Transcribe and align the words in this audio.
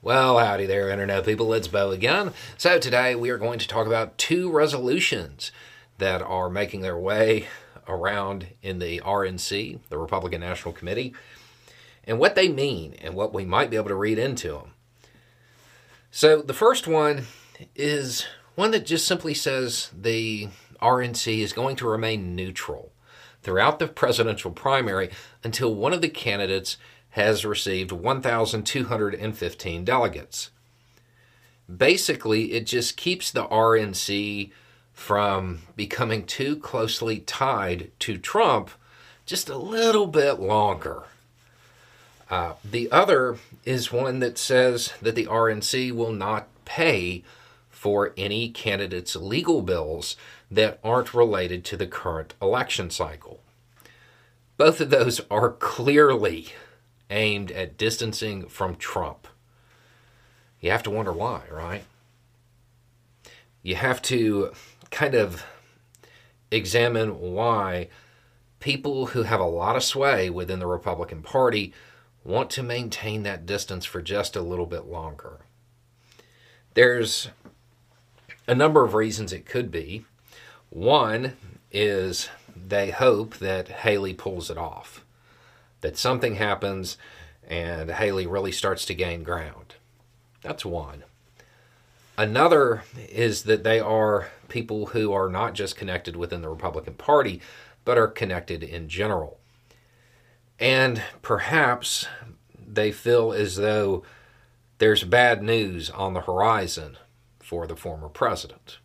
Well, 0.00 0.38
howdy 0.38 0.66
there, 0.66 0.90
Internet 0.90 1.24
people. 1.24 1.52
It's 1.52 1.66
Beau 1.66 1.90
again. 1.90 2.32
So, 2.56 2.78
today 2.78 3.16
we 3.16 3.30
are 3.30 3.36
going 3.36 3.58
to 3.58 3.66
talk 3.66 3.84
about 3.84 4.16
two 4.16 4.48
resolutions 4.48 5.50
that 5.98 6.22
are 6.22 6.48
making 6.48 6.82
their 6.82 6.96
way 6.96 7.48
around 7.88 8.46
in 8.62 8.78
the 8.78 9.00
RNC, 9.00 9.80
the 9.88 9.98
Republican 9.98 10.40
National 10.40 10.72
Committee, 10.72 11.14
and 12.04 12.20
what 12.20 12.36
they 12.36 12.48
mean 12.48 12.94
and 13.02 13.14
what 13.14 13.34
we 13.34 13.44
might 13.44 13.70
be 13.70 13.76
able 13.76 13.88
to 13.88 13.96
read 13.96 14.20
into 14.20 14.52
them. 14.52 14.74
So, 16.12 16.42
the 16.42 16.54
first 16.54 16.86
one 16.86 17.24
is 17.74 18.24
one 18.54 18.70
that 18.70 18.86
just 18.86 19.04
simply 19.04 19.34
says 19.34 19.90
the 19.92 20.46
RNC 20.80 21.38
is 21.38 21.52
going 21.52 21.74
to 21.74 21.88
remain 21.88 22.36
neutral 22.36 22.92
throughout 23.42 23.80
the 23.80 23.88
presidential 23.88 24.52
primary 24.52 25.10
until 25.42 25.74
one 25.74 25.92
of 25.92 26.02
the 26.02 26.08
candidates 26.08 26.76
has 27.18 27.44
received 27.44 27.90
1,215 27.90 29.84
delegates. 29.84 30.50
Basically, 31.74 32.52
it 32.52 32.64
just 32.64 32.96
keeps 32.96 33.32
the 33.32 33.44
RNC 33.46 34.52
from 34.92 35.62
becoming 35.74 36.24
too 36.24 36.56
closely 36.56 37.18
tied 37.18 37.90
to 37.98 38.16
Trump 38.16 38.70
just 39.26 39.48
a 39.48 39.58
little 39.58 40.06
bit 40.06 40.38
longer. 40.38 41.02
Uh, 42.30 42.52
the 42.64 42.90
other 42.92 43.38
is 43.64 43.92
one 43.92 44.20
that 44.20 44.38
says 44.38 44.92
that 45.02 45.16
the 45.16 45.26
RNC 45.26 45.92
will 45.92 46.12
not 46.12 46.46
pay 46.64 47.24
for 47.68 48.12
any 48.16 48.48
candidates' 48.48 49.16
legal 49.16 49.60
bills 49.60 50.16
that 50.50 50.78
aren't 50.84 51.14
related 51.14 51.64
to 51.64 51.76
the 51.76 51.86
current 51.86 52.34
election 52.40 52.90
cycle. 52.90 53.40
Both 54.56 54.80
of 54.80 54.90
those 54.90 55.20
are 55.30 55.50
clearly 55.50 56.48
aimed 57.10 57.50
at 57.50 57.76
distancing 57.78 58.46
from 58.48 58.76
Trump. 58.76 59.26
You 60.60 60.70
have 60.70 60.82
to 60.84 60.90
wonder 60.90 61.12
why, 61.12 61.42
right? 61.50 61.84
You 63.62 63.76
have 63.76 64.02
to 64.02 64.52
kind 64.90 65.14
of 65.14 65.44
examine 66.50 67.20
why 67.20 67.88
people 68.60 69.06
who 69.06 69.22
have 69.22 69.40
a 69.40 69.44
lot 69.44 69.76
of 69.76 69.84
sway 69.84 70.30
within 70.30 70.58
the 70.58 70.66
Republican 70.66 71.22
Party 71.22 71.72
want 72.24 72.50
to 72.50 72.62
maintain 72.62 73.22
that 73.22 73.46
distance 73.46 73.84
for 73.84 74.02
just 74.02 74.36
a 74.36 74.42
little 74.42 74.66
bit 74.66 74.86
longer. 74.86 75.38
There's 76.74 77.28
a 78.46 78.54
number 78.54 78.84
of 78.84 78.94
reasons 78.94 79.32
it 79.32 79.46
could 79.46 79.70
be. 79.70 80.04
One 80.70 81.36
is 81.70 82.28
they 82.54 82.90
hope 82.90 83.38
that 83.38 83.68
Haley 83.68 84.14
pulls 84.14 84.50
it 84.50 84.58
off 84.58 85.04
that 85.80 85.96
something 85.96 86.36
happens 86.36 86.96
and 87.48 87.90
Haley 87.90 88.26
really 88.26 88.52
starts 88.52 88.84
to 88.86 88.94
gain 88.94 89.22
ground. 89.22 89.74
That's 90.42 90.64
one. 90.64 91.04
Another 92.16 92.82
is 93.08 93.44
that 93.44 93.64
they 93.64 93.80
are 93.80 94.28
people 94.48 94.86
who 94.86 95.12
are 95.12 95.28
not 95.28 95.54
just 95.54 95.76
connected 95.76 96.16
within 96.16 96.42
the 96.42 96.48
Republican 96.48 96.94
Party, 96.94 97.40
but 97.84 97.96
are 97.96 98.08
connected 98.08 98.62
in 98.62 98.88
general. 98.88 99.38
And 100.60 101.02
perhaps 101.22 102.06
they 102.66 102.92
feel 102.92 103.32
as 103.32 103.56
though 103.56 104.02
there's 104.78 105.04
bad 105.04 105.42
news 105.42 105.90
on 105.90 106.12
the 106.12 106.22
horizon 106.22 106.98
for 107.38 107.66
the 107.66 107.76
former 107.76 108.08
president. 108.08 108.78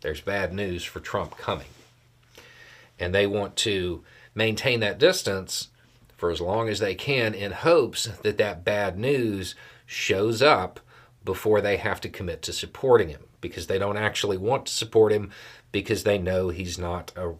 There's 0.00 0.20
bad 0.20 0.52
news 0.52 0.84
for 0.84 1.00
Trump 1.00 1.36
coming. 1.38 1.66
And 3.00 3.14
they 3.14 3.26
want 3.26 3.56
to 3.56 4.04
maintain 4.34 4.80
that 4.80 4.98
distance 4.98 5.68
for 6.18 6.30
as 6.30 6.40
long 6.40 6.68
as 6.68 6.80
they 6.80 6.96
can 6.96 7.32
in 7.32 7.52
hopes 7.52 8.08
that 8.22 8.36
that 8.38 8.64
bad 8.64 8.98
news 8.98 9.54
shows 9.86 10.42
up 10.42 10.80
before 11.24 11.60
they 11.60 11.76
have 11.76 12.00
to 12.00 12.08
commit 12.08 12.42
to 12.42 12.52
supporting 12.52 13.08
him 13.08 13.22
because 13.40 13.68
they 13.68 13.78
don't 13.78 13.96
actually 13.96 14.36
want 14.36 14.66
to 14.66 14.72
support 14.72 15.12
him 15.12 15.30
because 15.70 16.02
they 16.02 16.18
know 16.18 16.48
he's 16.48 16.76
not 16.76 17.12
a 17.16 17.34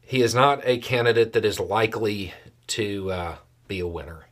he 0.00 0.22
is 0.22 0.34
not 0.34 0.60
a 0.64 0.78
candidate 0.78 1.32
that 1.32 1.44
is 1.44 1.58
likely 1.58 2.32
to 2.68 3.10
uh, 3.10 3.36
be 3.66 3.80
a 3.80 3.86
winner. 3.86 4.26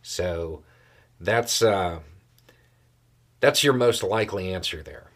So 0.00 0.62
that's 1.20 1.60
uh, 1.60 1.98
that's 3.40 3.62
your 3.62 3.74
most 3.74 4.02
likely 4.02 4.54
answer 4.54 4.82
there, 4.82 5.10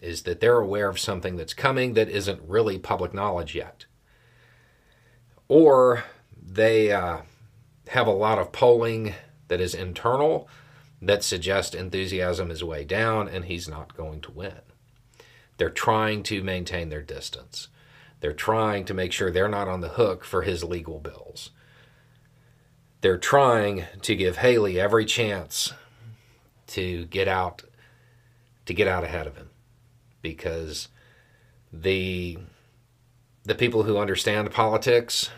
is 0.00 0.22
that 0.22 0.40
they're 0.40 0.60
aware 0.60 0.88
of 0.88 0.98
something 0.98 1.36
that's 1.36 1.52
coming 1.52 1.94
that 1.94 2.08
isn't 2.08 2.40
really 2.46 2.78
public 2.78 3.12
knowledge 3.12 3.54
yet 3.54 3.84
or 5.50 6.04
they 6.40 6.92
uh, 6.92 7.18
have 7.88 8.06
a 8.06 8.12
lot 8.12 8.38
of 8.38 8.52
polling 8.52 9.12
that 9.48 9.60
is 9.60 9.74
internal 9.74 10.48
that 11.02 11.24
suggests 11.24 11.74
enthusiasm 11.74 12.52
is 12.52 12.62
way 12.62 12.84
down 12.84 13.28
and 13.28 13.46
he's 13.46 13.68
not 13.68 13.96
going 13.96 14.20
to 14.20 14.30
win. 14.30 14.60
They're 15.56 15.68
trying 15.68 16.22
to 16.24 16.44
maintain 16.44 16.88
their 16.88 17.02
distance. 17.02 17.66
They're 18.20 18.32
trying 18.32 18.84
to 18.84 18.94
make 18.94 19.12
sure 19.12 19.32
they're 19.32 19.48
not 19.48 19.66
on 19.66 19.80
the 19.80 19.88
hook 19.88 20.22
for 20.22 20.42
his 20.42 20.62
legal 20.62 21.00
bills. 21.00 21.50
They're 23.00 23.18
trying 23.18 23.86
to 24.02 24.14
give 24.14 24.36
Haley 24.36 24.78
every 24.78 25.04
chance 25.04 25.72
to 26.68 27.06
get 27.06 27.26
out 27.26 27.64
to 28.66 28.74
get 28.74 28.86
out 28.86 29.02
ahead 29.02 29.26
of 29.26 29.36
him 29.36 29.50
because 30.22 30.86
the 31.72 32.38
the 33.44 33.54
people 33.54 33.84
who 33.84 33.98
understand 33.98 34.50
politics 34.50 35.30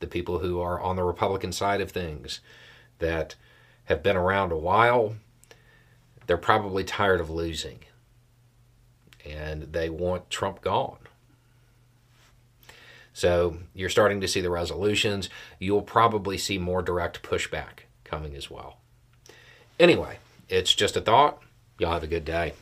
the 0.00 0.06
people 0.06 0.38
who 0.38 0.60
are 0.60 0.80
on 0.80 0.96
the 0.96 1.04
Republican 1.04 1.52
side 1.52 1.80
of 1.80 1.90
things 1.90 2.40
that 2.98 3.34
have 3.84 4.02
been 4.02 4.16
around 4.16 4.52
a 4.52 4.58
while, 4.58 5.14
they're 6.26 6.36
probably 6.36 6.84
tired 6.84 7.20
of 7.20 7.30
losing. 7.30 7.80
And 9.24 9.72
they 9.72 9.90
want 9.90 10.30
Trump 10.30 10.60
gone. 10.60 10.98
So 13.12 13.58
you're 13.74 13.88
starting 13.88 14.20
to 14.20 14.28
see 14.28 14.40
the 14.40 14.50
resolutions. 14.50 15.28
You'll 15.58 15.82
probably 15.82 16.38
see 16.38 16.58
more 16.58 16.82
direct 16.82 17.22
pushback 17.22 17.80
coming 18.04 18.36
as 18.36 18.50
well. 18.50 18.78
Anyway, 19.80 20.18
it's 20.48 20.74
just 20.74 20.96
a 20.96 21.00
thought. 21.00 21.42
Y'all 21.78 21.92
have 21.92 22.04
a 22.04 22.08
good 22.08 22.24
day. 22.24 22.54